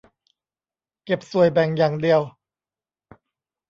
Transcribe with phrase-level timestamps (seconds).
[1.05, 2.21] เก็บส่วยแบ่งอย่างเดียว